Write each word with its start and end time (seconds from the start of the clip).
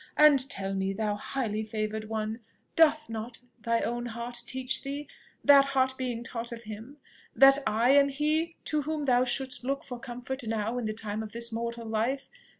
And 0.17 0.49
tell 0.49 0.73
me, 0.73 0.93
thou 0.93 1.13
highly 1.15 1.61
favoured 1.61 2.05
one, 2.09 2.39
doth 2.75 3.07
not 3.07 3.37
thy 3.59 3.81
own 3.81 4.07
heart 4.07 4.35
teach 4.47 4.81
thee, 4.81 5.07
that 5.43 5.63
heart 5.63 5.95
being 5.95 6.23
taught 6.23 6.51
of 6.51 6.63
him, 6.63 6.97
that 7.35 7.59
I 7.67 7.91
am 7.91 8.09
he 8.09 8.55
to 8.65 8.81
whom 8.81 9.03
thou 9.05 9.25
shouldst 9.25 9.63
look 9.63 9.83
for 9.83 9.99
comfort 9.99 10.41
now 10.43 10.79
in 10.79 10.85
the 10.85 10.93
time 10.93 11.21
of 11.21 11.33
this 11.33 11.51
mortal 11.51 11.85
life? 11.85 12.31